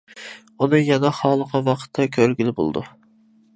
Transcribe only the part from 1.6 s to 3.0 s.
ۋاقىتتا كۆرگىلى بولىدۇ.